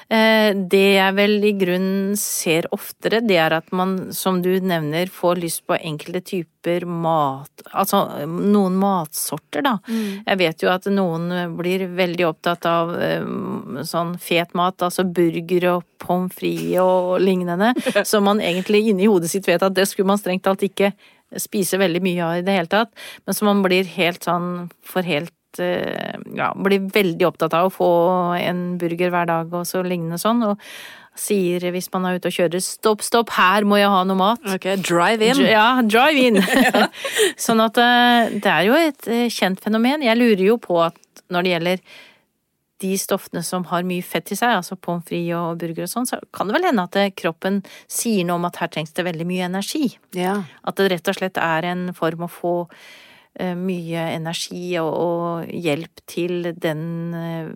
Eh, 0.09 0.55
det 0.57 0.95
jeg 0.95 1.15
vel 1.19 1.35
i 1.45 1.53
grunnen 1.61 2.15
ser 2.17 2.65
oftere, 2.73 3.21
det 3.21 3.37
er 3.37 3.59
at 3.59 3.69
man, 3.77 4.15
som 4.17 4.39
du 4.41 4.55
nevner, 4.65 5.11
får 5.13 5.43
lyst 5.43 5.67
på 5.69 5.77
enkelte 5.77 6.25
typer 6.25 6.87
mat 6.89 7.63
Altså 7.69 8.27
noen 8.27 8.75
matsorter, 8.81 9.63
da. 9.65 9.77
Mm. 9.87 10.25
Jeg 10.25 10.39
vet 10.41 10.65
jo 10.65 10.71
at 10.73 10.89
noen 10.91 11.55
blir 11.59 11.85
veldig 11.97 12.27
opptatt 12.29 12.65
av 12.69 12.91
um, 12.97 13.79
sånn 13.87 14.17
fet 14.21 14.57
mat, 14.59 14.81
altså 14.83 15.05
burger 15.05 15.69
og 15.75 15.87
pommes 16.01 16.33
frites 16.35 16.81
og 16.81 17.21
lignende, 17.23 17.75
som 18.09 18.27
man 18.27 18.41
egentlig 18.41 18.87
inni 18.89 19.09
hodet 19.09 19.31
sitt 19.31 19.49
vet 19.49 19.63
at 19.65 19.77
det 19.77 19.87
skulle 19.91 20.09
man 20.09 20.21
strengt 20.21 20.47
talt 20.49 20.65
ikke 20.67 20.95
spise 21.37 21.81
veldig 21.81 22.01
mye 22.05 22.25
av 22.25 22.39
i 22.39 22.47
det 22.47 22.55
hele 22.57 22.73
tatt, 22.73 22.95
men 23.27 23.37
som 23.37 23.51
man 23.51 23.61
blir 23.67 23.85
helt 23.99 24.25
sånn 24.25 24.71
for 24.87 25.05
helt 25.05 25.35
Eh, 25.59 26.15
ja, 26.37 26.53
blir 26.55 26.91
veldig 26.93 27.27
opptatt 27.27 27.55
av 27.57 27.69
å 27.69 27.73
få 27.73 27.91
en 28.39 28.77
burger 28.79 29.11
hver 29.11 29.29
dag 29.31 29.55
og 29.57 29.67
så 29.67 29.83
lignende 29.83 30.21
sånn. 30.21 30.45
og 30.45 30.61
sier 31.19 31.65
hvis 31.75 31.89
man 31.91 32.05
er 32.07 32.19
ute 32.21 32.31
og 32.31 32.35
kjører 32.37 32.61
'stopp, 32.63 33.03
stopp, 33.03 33.31
her 33.35 33.65
må 33.67 33.81
jeg 33.81 33.91
ha 33.91 34.05
noe 34.07 34.15
mat'. 34.15 34.45
Ok, 34.55 34.69
Drive 34.87 35.21
in. 35.27 35.41
Ja, 35.51 35.83
drive 35.83 36.15
in. 36.15 36.37
sånn 37.47 37.59
at 37.65 37.81
eh, 37.83 38.39
det 38.39 38.53
er 38.53 38.63
jo 38.69 38.77
et 38.79 39.09
eh, 39.09 39.27
kjent 39.27 39.59
fenomen. 39.59 40.05
Jeg 40.07 40.15
lurer 40.15 40.45
jo 40.47 40.59
på 40.63 40.79
at 40.85 40.95
når 41.29 41.43
det 41.43 41.51
gjelder 41.57 41.83
de 42.83 42.93
stoffene 43.01 43.43
som 43.47 43.67
har 43.73 43.87
mye 43.87 44.05
fett 44.07 44.31
i 44.33 44.39
seg, 44.39 44.59
altså 44.61 44.77
pommes 44.77 45.05
frites 45.09 45.35
og 45.35 45.59
burger 45.61 45.87
og 45.87 45.93
sånn, 45.93 46.07
så 46.09 46.21
kan 46.35 46.49
det 46.49 46.59
vel 46.59 46.69
hende 46.69 46.87
at 46.87 47.19
kroppen 47.19 47.61
sier 47.91 48.27
noe 48.29 48.39
om 48.39 48.47
at 48.49 48.61
her 48.63 48.71
trengs 48.73 48.95
det 48.95 49.07
veldig 49.09 49.27
mye 49.29 49.51
energi. 49.51 49.91
Ja. 50.17 50.41
At 50.63 50.79
det 50.79 50.93
rett 50.95 51.11
og 51.11 51.19
slett 51.19 51.41
er 51.43 51.69
en 51.73 51.89
form 51.97 52.27
å 52.29 52.33
få 52.33 52.57
Eh, 53.39 53.55
mye 53.55 54.03
energi 54.17 54.73
og, 54.83 55.47
hjelp 55.53 56.01
til 56.11 56.51
den 56.59 56.81
eh, 57.15 57.51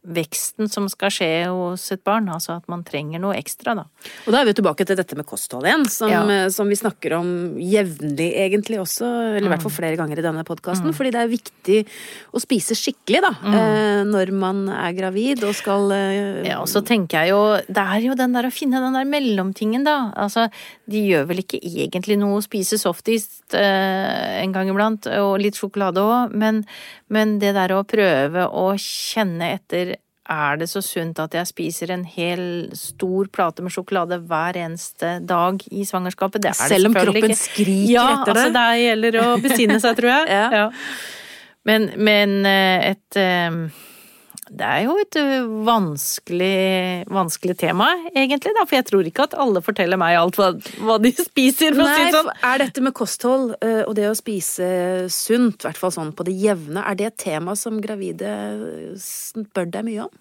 veksten 0.00 0.70
som 0.72 0.86
skal 0.88 1.12
skje 1.12 1.30
hos 1.52 1.84
et 1.92 2.02
barn. 2.06 2.28
Altså 2.32 2.54
at 2.56 2.68
man 2.72 2.82
trenger 2.86 3.20
noe 3.22 3.36
ekstra, 3.36 3.74
da. 3.76 3.84
Og 4.24 4.32
da 4.32 4.40
er 4.40 4.48
vi 4.48 4.54
tilbake 4.56 4.86
til 4.88 4.96
dette 4.98 5.16
med 5.18 5.28
kosthold 5.28 5.66
igjen, 5.68 5.86
som, 5.92 6.10
Ja. 6.10 6.22
eh, 6.24 6.48
som 6.48 6.68
vi 6.68 6.78
snakker 6.78 7.18
om 7.18 7.58
jevnlig 7.60 8.30
egentlig 8.40 8.80
også, 8.80 9.36
eller 9.36 9.46
i 9.46 9.52
hvert 9.52 9.62
fall 9.62 9.76
flere 9.76 9.96
ganger 10.00 10.18
i 10.18 10.24
denne 10.24 10.44
podkasten. 10.44 10.94
Fordi 10.96 11.12
det 11.12 11.20
er 11.20 11.28
viktig 11.28 11.78
å 12.32 12.40
spise 12.40 12.74
skikkelig, 12.78 13.20
da, 13.20 13.32
mm. 13.44 14.10
når 14.10 14.32
man 14.32 14.68
er 14.68 14.92
gravid 14.96 15.44
og 15.44 15.54
skal 15.54 15.90
eh, 15.92 16.48
Ja, 16.48 16.60
og 16.60 16.68
så 16.68 16.82
tenker 16.84 17.24
jeg 17.24 17.34
jo 17.34 17.40
Det 17.68 17.82
er 17.82 18.00
jo 18.00 18.14
den 18.14 18.32
der 18.32 18.48
å 18.48 18.52
finne 18.54 18.80
den 18.80 18.96
der 18.96 19.04
mellomtingen, 19.04 19.84
da. 19.84 20.12
Altså, 20.16 20.48
de 20.90 21.04
gjør 21.10 21.28
vel 21.30 21.44
ikke 21.44 21.60
egentlig 21.60 22.18
noe 22.18 22.40
å 22.40 22.44
spise 22.44 22.78
softis 22.80 23.28
eh, 23.52 24.40
en 24.40 24.52
gang 24.52 24.70
iblant, 24.72 25.06
og 25.20 25.40
litt 25.42 25.58
sjokolade 25.58 26.00
òg, 26.02 26.34
men, 26.34 26.64
men 27.12 27.38
det 27.42 27.54
der 27.54 27.74
å 27.76 27.84
prøve 27.84 28.48
å 28.48 28.66
kjenne 28.80 29.52
etter 29.54 29.96
er 30.30 30.60
det 30.60 30.68
så 30.70 30.82
sunt 30.84 31.18
at 31.22 31.34
jeg 31.34 31.48
spiser 31.50 31.92
en 31.94 32.04
hel 32.06 32.42
stor 32.78 33.28
plate 33.34 33.64
med 33.66 33.74
sjokolade 33.74 34.20
hver 34.30 34.58
eneste 34.62 35.16
dag 35.26 35.62
i 35.74 35.84
svangerskapet? 35.88 36.42
Det 36.44 36.52
er 36.52 36.58
det 36.60 36.68
Selv 36.76 36.90
om 36.90 36.94
kroppen 36.94 37.30
ikke. 37.32 37.40
skriker 37.40 37.92
ja, 37.96 38.06
etter 38.20 38.38
det. 38.38 38.40
Ja, 38.40 38.46
Altså, 38.46 38.56
det 38.56 38.84
gjelder 38.84 39.20
å 39.24 39.28
besinne 39.42 39.80
seg, 39.82 39.98
tror 39.98 40.12
jeg. 40.14 40.28
Ja. 40.60 40.66
Men, 41.68 41.90
men 42.00 42.38
eh, 42.48 42.92
et 42.94 43.16
eh, 43.20 43.56
det 44.50 44.66
er 44.66 44.80
jo 44.88 44.96
et 44.98 45.16
vanskelig, 45.66 47.06
vanskelig 47.10 47.54
tema, 47.60 47.86
egentlig, 48.10 48.52
da. 48.56 48.64
For 48.66 48.78
jeg 48.80 48.86
tror 48.88 49.10
ikke 49.10 49.26
at 49.28 49.36
alle 49.38 49.62
forteller 49.62 50.00
meg 50.00 50.16
alt 50.18 50.38
hva, 50.40 50.50
hva 50.82 50.96
de 51.02 51.12
spiser, 51.30 51.76
for 51.78 51.86
Nei, 51.86 52.10
sånn. 52.14 52.32
er 52.50 52.64
dette 52.64 52.82
med 52.84 52.96
kosthold 52.98 53.54
eh, 53.62 53.82
og 53.84 53.94
det 53.98 54.08
å 54.10 54.16
spise 54.18 54.70
sunt, 55.12 55.62
i 55.62 55.68
hvert 55.68 55.80
fall 55.80 55.94
sånn 55.94 56.10
på 56.16 56.26
det 56.26 56.34
jevne, 56.40 56.82
er 56.82 56.98
det 56.98 57.12
et 57.12 57.20
tema 57.28 57.54
som 57.58 57.78
gravide 57.82 58.32
spør 59.00 59.70
deg 59.70 59.86
mye 59.86 60.08
om? 60.08 60.12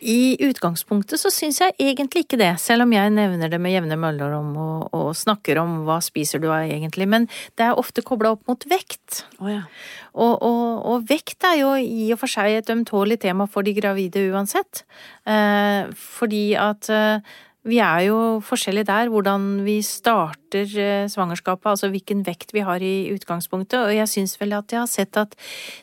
I 0.00 0.36
utgangspunktet 0.48 1.20
så 1.20 1.30
syns 1.32 1.60
jeg 1.60 1.74
egentlig 1.76 2.24
ikke 2.24 2.38
det, 2.40 2.52
selv 2.62 2.86
om 2.86 2.94
jeg 2.94 3.12
nevner 3.12 3.52
det 3.52 3.60
med 3.60 3.74
jevne 3.74 3.98
mellomrom 4.00 4.54
og, 4.56 4.86
og 4.96 5.10
snakker 5.18 5.60
om 5.60 5.82
hva 5.88 5.98
spiser 6.04 6.40
du 6.40 6.48
av 6.48 6.64
egentlig, 6.64 7.08
men 7.10 7.28
det 7.60 7.66
er 7.68 7.80
ofte 7.80 8.04
kobla 8.06 8.32
opp 8.36 8.48
mot 8.48 8.64
vekt. 8.70 9.24
Oh, 9.40 9.50
ja. 9.50 9.66
Og, 10.14 10.40
og, 10.40 10.64
og 10.94 11.04
vekt 11.10 11.44
er 11.48 11.60
jo 11.60 11.74
i 11.76 12.08
og 12.14 12.22
for 12.22 12.32
seg 12.32 12.60
et 12.60 12.72
ømtålig 12.72 13.20
tema 13.20 13.46
for 13.50 13.66
de 13.66 13.76
gravide 13.76 14.24
uansett. 14.32 14.84
Eh, 15.28 15.92
fordi 16.00 16.44
at 16.58 16.90
eh, 16.92 17.38
vi 17.68 17.76
er 17.84 18.06
jo 18.06 18.18
forskjellige 18.40 18.88
der, 18.88 19.10
hvordan 19.12 19.42
vi 19.66 19.80
starter 19.84 20.70
eh, 20.80 21.08
svangerskapet, 21.12 21.68
altså 21.68 21.90
hvilken 21.92 22.22
vekt 22.24 22.54
vi 22.56 22.62
har 22.64 22.80
i 22.80 23.10
utgangspunktet, 23.12 23.82
og 23.84 23.92
jeg 23.92 24.08
syns 24.08 24.38
vel 24.40 24.54
at 24.56 24.72
jeg 24.72 24.80
har 24.80 24.88
sett 24.88 25.18
at 25.20 25.36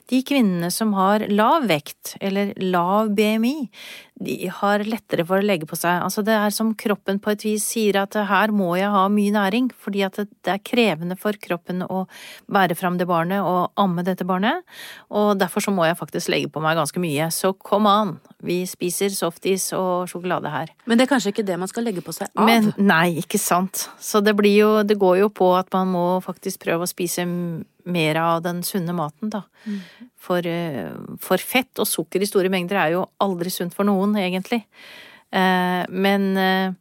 de 0.10 0.24
kvinnene 0.26 0.72
som 0.74 0.96
har 0.98 1.28
lav 1.30 1.68
vekt, 1.70 2.16
eller 2.18 2.56
lav 2.58 3.14
BMI, 3.14 3.70
de 4.20 4.50
har 4.50 4.82
lettere 4.88 5.26
for 5.28 5.42
å 5.42 5.46
legge 5.46 5.68
på 5.70 5.78
seg. 5.78 6.02
Altså 6.02 6.24
det 6.26 6.34
er 6.34 6.54
som 6.54 6.72
kroppen 6.78 7.20
på 7.22 7.34
et 7.34 7.44
vis 7.46 7.66
sier 7.70 8.00
at 8.02 8.18
her 8.30 8.54
må 8.56 8.72
jeg 8.80 8.90
ha 8.94 9.04
mye 9.14 9.34
næring, 9.36 9.70
fordi 9.78 10.04
at 10.08 10.18
det 10.24 10.54
er 10.54 10.64
krevende 10.66 11.18
for 11.20 11.38
kroppen 11.42 11.84
å 11.86 12.06
bære 12.50 12.78
fram 12.80 12.98
det 12.98 13.08
barnet 13.10 13.46
og 13.46 13.78
amme 13.78 14.06
dette 14.08 14.26
barnet, 14.28 14.66
og 15.14 15.36
derfor 15.42 15.64
så 15.64 15.74
må 15.74 15.86
jeg 15.86 16.00
faktisk 16.00 16.32
legge 16.34 16.50
på 16.54 16.64
meg 16.64 16.80
ganske 16.80 17.02
mye. 17.02 17.30
Så 17.34 17.54
kom 17.54 17.90
an, 17.90 18.18
vi 18.44 18.64
spiser 18.70 19.14
softis 19.14 19.70
og 19.78 20.10
sjokolade 20.10 20.52
her. 20.54 20.74
Men 20.90 20.98
det 20.98 21.06
er 21.08 21.14
kanskje 21.14 21.36
ikke 21.36 21.48
det 21.48 21.60
man 21.62 21.70
skal 21.70 21.86
legge 21.86 22.06
på 22.06 22.16
seg 22.16 22.32
av? 22.34 22.50
Men 22.50 22.74
nei, 22.78 23.20
ikke 23.22 23.42
sant. 23.42 23.88
Så 24.02 24.24
det 24.26 24.34
blir 24.38 24.58
jo, 24.58 24.72
det 24.88 24.98
går 24.98 25.22
jo 25.26 25.32
på 25.34 25.54
at 25.58 25.70
man 25.76 25.94
må 25.94 26.08
faktisk 26.26 26.66
prøve 26.66 26.88
å 26.88 26.90
spise 26.90 27.28
mer 27.88 28.20
av 28.22 28.42
den 28.46 28.62
sunne 28.68 28.94
maten, 28.96 29.32
da. 29.34 29.44
For, 30.28 30.46
eh, 30.46 30.92
for 31.24 31.38
fett 31.42 31.80
og 31.80 31.88
sukker 31.88 32.22
i 32.22 32.30
store 32.30 32.52
mengder 32.54 32.80
er 32.82 32.96
jo 32.98 33.06
aldri 33.24 33.52
sunt 33.54 33.74
for 33.78 33.88
noen, 33.88 34.16
egentlig. 34.20 34.66
Eh, 35.32 35.86
Men 35.90 36.38
eh, 36.38 36.72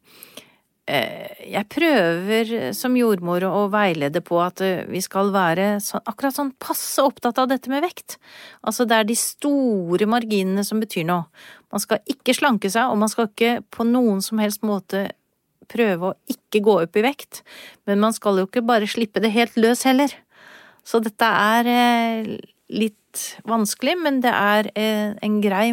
jeg 0.86 1.66
prøver 1.68 2.72
som 2.72 2.94
jordmor 2.94 3.42
å 3.42 3.64
veilede 3.72 4.20
på 4.22 4.38
at 4.38 4.62
vi 4.86 5.00
skal 5.02 5.32
være 5.34 5.80
sånn, 5.82 6.04
akkurat 6.06 6.36
sånn 6.36 6.52
passe 6.62 7.02
opptatt 7.02 7.40
av 7.42 7.48
dette 7.50 7.70
med 7.72 7.82
vekt. 7.82 8.18
Altså 8.62 8.86
det 8.86 8.94
er 9.00 9.08
de 9.08 9.16
store 9.18 10.06
marginene 10.06 10.62
som 10.64 10.78
betyr 10.78 11.06
noe. 11.08 11.26
Man 11.72 11.82
skal 11.82 11.98
ikke 12.06 12.36
slanke 12.38 12.70
seg, 12.70 12.86
og 12.92 13.00
man 13.02 13.10
skal 13.10 13.26
ikke 13.26 13.64
på 13.74 13.86
noen 13.88 14.22
som 14.22 14.38
helst 14.38 14.62
måte 14.62 15.08
prøve 15.66 16.12
å 16.12 16.16
ikke 16.30 16.62
gå 16.62 16.76
opp 16.84 16.96
i 16.98 17.02
vekt. 17.02 17.42
Men 17.86 17.98
man 18.04 18.14
skal 18.14 18.38
jo 18.38 18.46
ikke 18.46 18.62
bare 18.66 18.86
slippe 18.86 19.22
det 19.22 19.34
helt 19.34 19.58
løs 19.58 19.82
heller. 19.88 20.12
Så 20.86 21.00
dette 21.02 21.26
er 21.26 21.66
eh, 21.66 22.36
litt 22.70 23.24
vanskelig, 23.48 23.96
men 24.02 24.20
det 24.24 24.32
er 24.32 24.70
eh, 24.76 25.14
en 25.26 25.40
grei 25.42 25.70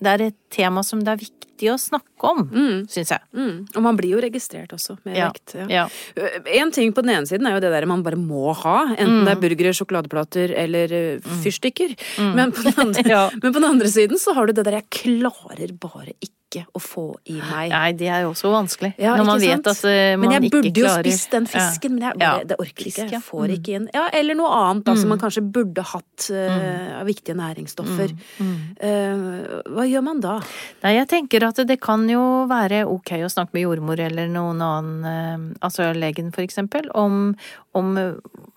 Det 0.00 0.08
er 0.14 0.22
et 0.30 0.36
tema 0.54 0.80
som 0.86 1.02
det 1.04 1.12
er 1.12 1.18
viktig 1.20 1.68
å 1.68 1.76
snakke 1.76 2.24
om, 2.24 2.38
Mm. 2.48 2.86
syns 2.88 3.10
jeg. 3.12 3.20
Mm. 3.36 3.66
Og 3.76 3.82
man 3.84 3.96
blir 3.98 4.14
jo 4.14 4.20
registrert 4.24 4.72
også 4.72 4.96
med 5.04 5.16
Ja. 5.18 5.28
vekt. 5.28 5.52
Ja. 5.58 5.66
Ja. 5.68 6.28
En 6.56 6.70
ting 6.72 6.94
på 6.96 7.02
den 7.04 7.10
ene 7.18 7.26
siden 7.28 7.46
er 7.46 7.58
jo 7.58 7.60
det 7.60 7.70
der 7.74 7.84
man 7.86 8.02
bare 8.02 8.16
må 8.16 8.54
ha, 8.56 8.94
enten 8.96 9.20
Mm. 9.20 9.24
det 9.26 9.32
er 9.36 9.42
burgere, 9.44 9.74
sjokoladeplater 9.76 10.54
eller 10.56 11.20
fyrstikker. 11.20 11.92
Mm. 12.16 12.34
Men, 12.34 12.52
på 12.52 12.64
andre, 12.80 13.30
men 13.42 13.52
på 13.52 13.60
den 13.60 13.68
andre 13.68 13.88
siden 13.92 14.16
så 14.16 14.32
har 14.32 14.46
du 14.46 14.52
det 14.54 14.64
der 14.64 14.80
'jeg 14.80 14.88
klarer 14.90 15.78
bare 15.78 16.14
ikke 16.22 16.39
å 16.74 16.80
få 16.80 17.14
i 17.26 17.38
meg'. 17.40 17.70
Nei, 17.70 17.92
det 17.92 18.08
er 18.08 18.22
jo 18.22 18.30
også 18.32 18.50
vanskelig. 18.50 18.94
Ja, 18.98 19.16
når 19.16 19.24
man 19.26 19.40
sant? 19.40 19.50
vet 19.50 19.66
at 19.66 19.84
uh, 19.84 20.16
man 20.18 20.20
Men 20.20 20.30
jeg 20.42 20.50
burde 20.50 20.72
jo 20.74 20.84
klarer 20.86 21.02
spist 21.04 21.30
den 21.30 21.46
fisken, 21.46 21.90
men 21.94 22.02
jeg 22.02 22.20
Ja. 22.20 22.44
det 22.44 22.56
orker 22.58 22.84
ikke. 22.90 23.10
Jeg 23.10 23.22
får 23.22 23.46
Mm. 23.48 23.54
ikke 23.56 23.74
inn. 23.76 23.88
Ja, 23.94 24.08
eller 24.12 24.34
noe 24.34 24.50
annet 24.50 24.84
da, 24.84 24.94
som 24.96 25.08
man 25.08 25.18
kanskje 25.18 25.42
burde 25.52 25.82
hatt 25.82 26.30
av 27.00 27.06
viktige 27.06 27.34
næringsstoffer. 27.36 28.10
Mm. 28.40 28.56
Eh, 28.80 29.62
hva 29.70 29.84
gjør 29.88 30.02
man 30.02 30.20
da? 30.20 30.40
Nei, 30.82 30.94
jeg 30.98 31.08
tenker 31.08 31.46
at 31.48 31.56
det 31.66 31.80
kan 31.80 32.08
jo 32.08 32.46
være 32.46 32.84
ok 32.86 33.10
å 33.24 33.30
snakke 33.30 33.54
med 33.54 33.62
jordmor 33.62 33.98
eller 34.00 34.26
noen 34.28 34.60
annen, 34.60 35.56
altså 35.62 35.94
legen 35.94 36.32
for 36.32 36.42
eksempel, 36.42 36.88
om, 36.94 37.36
om 37.74 37.96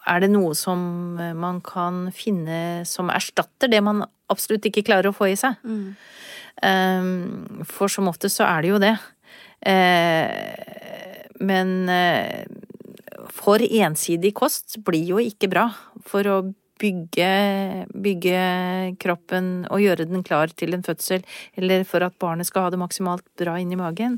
er 0.08 0.20
det 0.20 0.30
noe 0.32 0.54
som 0.56 1.16
man 1.16 1.62
kan 1.62 2.12
finne 2.12 2.86
som 2.86 3.10
erstatter 3.10 3.70
det 3.70 3.82
man 3.84 4.04
absolutt 4.30 4.66
ikke 4.66 4.84
klarer 4.84 5.12
å 5.12 5.16
få 5.16 5.32
i 5.32 5.36
seg. 5.36 5.56
Eh, 5.64 5.94
For 6.62 7.92
som 7.92 8.08
oftest 8.08 8.40
så 8.40 8.46
er 8.48 8.62
det 8.62 8.70
jo 8.70 8.82
det. 8.84 8.94
Eh, 9.66 11.24
Men 11.44 11.90
eh, 11.90 12.46
for 13.34 13.60
ensidig 13.60 14.34
kost 14.38 14.78
blir 14.86 15.04
jo 15.04 15.18
ikke 15.20 15.50
bra 15.52 15.66
for 16.06 16.28
å 16.30 16.38
bygge, 16.84 17.86
bygge 17.96 18.96
kroppen 19.00 19.66
og 19.72 19.82
gjøre 19.84 20.08
den 20.10 20.24
klar 20.24 20.52
til 20.52 20.74
en 20.76 20.84
fødsel, 20.84 21.24
eller 21.56 21.84
for 21.88 22.04
at 22.04 22.16
barnet 22.20 22.48
skal 22.50 22.66
ha 22.68 22.74
det 22.74 22.80
maksimalt 22.82 23.24
bra 23.40 23.56
inni 23.62 23.78
magen. 23.80 24.18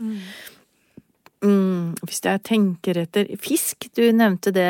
Mm, 1.46 1.94
hvis 2.01 2.24
jeg 2.25 2.42
tenker 2.48 2.98
etter 3.04 3.27
Fisk, 3.42 3.89
du 3.94 4.08
nevnte 4.15 4.54
det. 4.56 4.70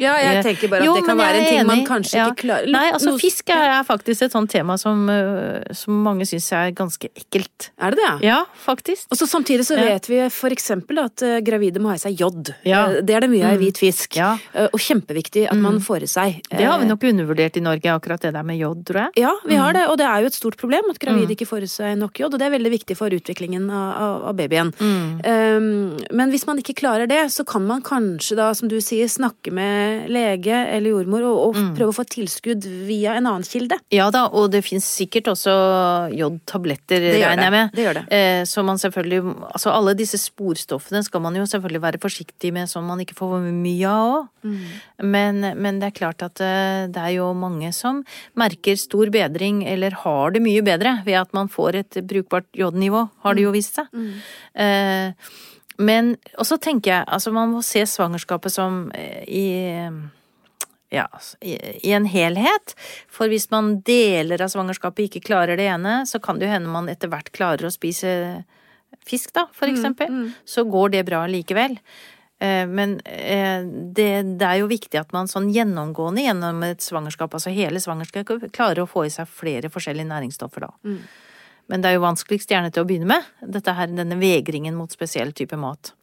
Ja, 0.00 0.14
jeg 0.18 0.42
tenker 0.44 0.68
bare 0.72 0.80
at 0.82 0.86
Jo, 0.86 0.94
det 0.98 1.04
kan 1.06 1.16
være 1.18 1.34
en 1.38 1.44
ting 1.46 1.58
ting 1.58 1.66
man 1.68 1.84
kanskje 1.86 2.16
Ja. 2.18 2.26
ikke 2.30 2.42
klarer 2.48 2.70
Nei, 2.72 2.90
altså 2.92 3.12
fisk 3.20 3.50
er, 3.54 3.82
faktisk 3.84 4.22
et 4.22 4.32
sånt 4.32 4.50
tema 4.50 4.76
som, 4.78 5.08
øh, 5.08 5.62
som 5.72 6.02
mange 6.02 6.26
syns 6.26 6.50
er 6.52 6.72
ganske 6.72 7.08
ekkelt. 7.14 7.70
Er 7.78 7.90
det 7.94 7.98
det? 8.02 8.26
Ja, 8.26 8.44
faktisk. 8.64 9.06
Og 9.10 9.18
så 9.18 9.26
Samtidig 9.34 9.64
så 9.66 9.76
vet 9.76 10.06
vi 10.08 10.28
for 10.30 10.50
eksempel 10.50 10.98
at 11.04 11.22
eh, 11.22 11.40
gravide 11.40 11.78
må 11.82 11.88
ha 11.88 11.94
i 11.94 11.98
seg 12.02 12.16
jod. 12.18 12.54
Ja. 12.64 12.86
Eh, 12.90 13.00
Det 13.02 13.14
er 13.16 13.20
det 13.20 13.30
mye 13.30 13.44
av 13.44 13.52
i 13.54 13.56
Mm. 13.56 13.62
hvit 13.64 13.78
fisk. 13.78 14.16
Ja. 14.16 14.38
Eh, 14.54 14.68
Og 14.72 14.80
kjempeviktig 14.80 15.46
at 15.50 15.56
man 15.56 15.78
får 15.80 16.02
i 16.02 16.06
seg. 16.06 16.40
Det 16.50 16.64
har 16.64 16.78
vi 16.78 16.84
Eh, 16.84 16.88
nok 16.88 17.00
undervurdert 17.02 17.56
i 17.56 17.60
Norge, 17.60 17.88
akkurat 17.90 18.20
det 18.20 18.32
der 18.32 18.42
med 18.42 18.58
jod, 18.58 18.84
tror 18.84 18.96
jeg. 19.04 19.10
Ja, 19.22 19.32
vi 19.46 19.54
har 19.56 19.72
det, 19.72 19.88
og 19.88 19.96
det 19.98 20.06
er 20.06 20.20
jo 20.20 20.26
et 20.26 20.34
stort 20.34 20.56
problem 20.56 20.82
at 20.90 20.98
gravide 20.98 21.26
Mm. 21.28 21.36
ikke 21.36 21.46
får 21.46 21.62
i 21.62 21.66
seg 21.66 21.98
nok 21.98 22.14
jod, 22.18 22.34
og 22.34 22.38
det 22.40 22.46
er 22.46 22.58
veldig 22.58 22.72
viktig 22.72 22.96
for 22.96 23.08
utviklingen 23.10 23.70
av, 23.70 24.24
av, 24.28 24.34
babyen. 24.36 24.72
Mm. 24.78 25.20
Um, 25.24 25.96
men 26.10 26.30
hvis 26.30 26.46
man 26.46 26.58
ikke 26.58 26.74
klarer 26.74 27.06
det, 27.08 27.30
så 27.30 27.44
kan 27.46 27.66
man 27.66 27.82
kanskje 27.82 28.36
da, 28.36 28.52
som 28.54 28.68
du 28.68 28.76
sier, 28.80 29.06
snakke 29.06 29.52
med 29.52 29.83
lege 30.10 30.54
eller 30.74 30.90
jordmor 30.94 31.22
og, 31.28 31.38
og 31.48 31.54
Mm. 31.54 31.70
prøve 31.76 31.92
å 31.92 31.96
få 31.96 32.04
tilskudd 32.10 32.64
via 32.88 33.14
en 33.18 33.26
annen 33.30 33.44
kilde. 33.46 33.78
Ja 33.94 34.10
da, 34.10 34.24
og 34.28 34.50
det 34.52 34.64
fins 34.66 34.84
sikkert 34.84 35.28
også 35.32 35.54
jodtabletter, 36.18 37.00
regner 37.14 37.44
jeg 37.46 37.54
med. 37.54 37.70
det. 37.74 37.84
gjør 37.84 37.94
det. 38.00 38.04
Eh, 38.12 38.42
Så 38.44 38.64
man 38.64 38.76
selvfølgelig 38.78 39.22
Altså 39.54 39.70
alle 39.72 39.94
disse 39.94 40.18
sporstoffene 40.18 41.02
skal 41.04 41.20
man 41.20 41.34
jo 41.38 41.44
selvfølgelig 41.46 41.80
være 41.82 42.00
forsiktig 42.02 42.52
med 42.52 42.68
sånn 42.68 42.84
man 42.86 43.00
ikke 43.00 43.14
får 43.18 43.30
for 43.34 43.40
mye 43.52 43.88
av 43.88 44.14
òg. 44.14 44.28
Mm. 44.44 44.58
Men, 45.14 45.40
men 45.62 45.78
det 45.80 45.88
er 45.88 45.96
klart 45.98 46.22
at 46.22 46.40
eh, 46.44 46.86
det 46.92 47.00
er 47.00 47.14
jo 47.16 47.32
mange 47.34 47.72
som 47.72 48.02
merker 48.36 48.76
stor 48.76 49.08
bedring, 49.14 49.62
eller 49.66 49.90
har 50.04 50.30
det 50.34 50.42
mye 50.44 50.62
bedre, 50.66 50.98
ved 51.06 51.14
at 51.22 51.32
man 51.32 51.48
får 51.48 51.74
et 51.80 52.00
brukbart 52.06 52.46
jodnivå, 52.54 53.08
har 53.24 53.34
det 53.34 53.42
jo 53.46 53.52
vist 53.54 53.74
seg. 53.80 53.88
Eh, 54.54 55.12
Men 55.78 56.14
og 56.38 56.46
så 56.46 56.58
tenker 56.62 56.90
jeg, 56.92 57.06
altså 57.08 57.32
man 57.34 57.50
må 57.50 57.62
se 57.66 57.82
svangerskapet 57.88 58.52
som 58.54 58.90
eh, 58.94 59.24
i 59.26 59.46
ja, 60.94 61.08
i 61.42 61.90
en 61.92 62.04
helhet. 62.06 62.74
For 63.10 63.26
hvis 63.26 63.48
man 63.50 63.80
deler 63.82 64.42
av 64.44 64.52
svangerskapet 64.52 65.08
ikke 65.08 65.24
klarer 65.26 65.58
det 65.58 65.66
ene, 65.66 66.04
så 66.06 66.20
kan 66.22 66.38
det 66.38 66.46
jo 66.46 66.52
hende 66.54 66.70
man 66.70 66.86
etter 66.92 67.10
hvert 67.10 67.32
klarer 67.34 67.66
å 67.66 67.72
spise 67.74 68.44
fisk, 69.04 69.32
da, 69.34 69.48
for 69.52 69.66
eksempel. 69.72 70.06
Så 70.46 70.62
går 70.70 70.94
det 70.94 71.04
bra 71.08 71.24
likevel. 71.26 71.74
Eh, 72.38 72.66
Men 72.70 73.00
eh, 73.04 73.66
det, 73.66 74.38
det 74.38 74.46
er 74.46 74.60
jo 74.62 74.70
viktig 74.70 75.00
at 75.00 75.10
man 75.12 75.26
sånn 75.26 75.50
gjennomgående 75.50 76.22
gjennom 76.28 76.62
et 76.62 76.80
svangerskap, 76.80 77.34
altså 77.34 77.50
hele 77.50 77.82
svangerskapet, 77.82 78.52
klarer 78.54 78.84
å 78.84 78.86
få 78.86 79.06
i 79.06 79.10
seg 79.10 79.26
flere 79.26 79.70
forskjellige 79.74 80.06
næringsstoffer 80.12 80.68
da. 80.68 80.72
Men 81.72 81.82
det 81.82 81.90
er 81.90 81.98
jo 81.98 82.04
vanskeligst 82.04 82.50
gjerne 82.52 82.70
til 82.72 82.84
å 82.84 82.88
begynne 82.88 83.08
med. 83.08 83.28
Dette 83.40 83.72
her, 83.76 83.88
denne 83.88 84.18
vegringen 84.20 84.76
mot 84.76 84.92
spesiell 84.92 85.32
type 85.36 85.56
mat. 85.60 85.94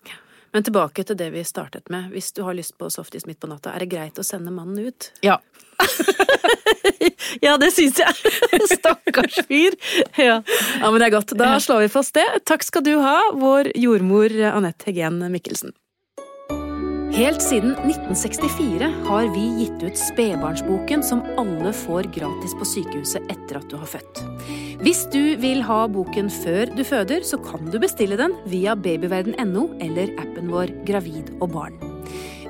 Men 0.51 0.65
tilbake 0.67 1.05
til 1.07 1.15
det 1.15 1.29
vi 1.31 1.43
startet 1.47 1.89
med. 1.93 2.09
Hvis 2.11 2.31
du 2.35 2.41
har 2.43 2.57
lyst 2.57 2.75
på 2.77 2.89
softis 2.91 3.27
midt 3.29 3.39
på 3.39 3.47
natta, 3.47 3.71
er 3.75 3.85
det 3.85 3.91
greit 3.93 4.19
å 4.19 4.25
sende 4.25 4.51
mannen 4.51 4.89
ut? 4.89 5.11
Ja. 5.23 5.37
ja, 7.45 7.55
det 7.61 7.71
syns 7.75 8.01
jeg. 8.01 8.33
Stakkars 8.75 9.39
fyr. 9.47 9.77
Ja. 10.19 10.41
ja, 10.41 10.89
men 10.89 10.99
det 10.99 11.07
er 11.07 11.15
godt. 11.15 11.35
Da 11.39 11.53
slår 11.63 11.85
vi 11.85 11.93
fast 11.93 12.17
det. 12.17 12.27
Takk 12.49 12.67
skal 12.67 12.83
du 12.85 12.97
ha, 12.99 13.19
vår 13.37 13.71
jordmor 13.79 14.35
Anette 14.51 14.89
Hegen 14.89 15.23
Mikkelsen. 15.31 15.75
Helt 17.11 17.41
siden 17.43 17.73
1964 17.75 18.87
har 19.05 19.25
vi 19.33 19.43
gitt 19.59 19.83
ut 19.83 19.97
Spedbarnsboken, 19.99 21.03
som 21.03 21.19
alle 21.37 21.73
får 21.75 22.07
gratis 22.15 22.53
på 22.55 22.67
sykehuset 22.69 23.25
etter 23.27 23.59
at 23.59 23.67
du 23.67 23.75
har 23.75 23.89
født. 23.89 24.21
Hvis 24.79 25.03
du 25.11 25.35
vil 25.41 25.59
ha 25.67 25.81
boken 25.91 26.31
før 26.31 26.71
du 26.71 26.85
føder, 26.87 27.25
så 27.27 27.39
kan 27.43 27.67
du 27.67 27.75
bestille 27.83 28.15
den 28.19 28.37
via 28.47 28.77
babyverden.no 28.79 29.67
eller 29.83 30.15
appen 30.23 30.53
vår 30.55 30.71
Gravid 30.87 31.33
og 31.41 31.51
barn. 31.57 31.75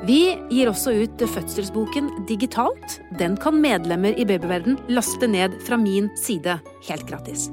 Vi 0.05 0.21
gir 0.53 0.69
også 0.69 0.93
ut 1.03 1.25
fødselsboken 1.33 2.13
digitalt. 2.29 2.99
Den 3.17 3.37
kan 3.41 3.57
medlemmer 3.65 4.13
i 4.13 4.29
Babyverden 4.29 4.77
laste 4.93 5.29
ned 5.29 5.57
fra 5.65 5.77
min 5.81 6.13
side 6.21 6.59
helt 6.85 7.09
gratis. 7.09 7.49